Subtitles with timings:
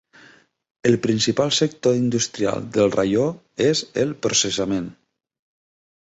[0.89, 3.27] El principal sector industrial del raió
[3.67, 4.91] és el processament.